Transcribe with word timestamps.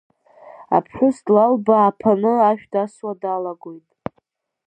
Аԥҳәыс 0.77 1.17
длалбааԥаны 1.25 2.33
ашә 2.49 2.65
дасуа 2.71 3.13
далагоит. 3.21 3.87